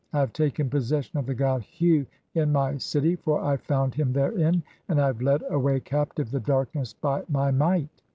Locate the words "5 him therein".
3.93-4.63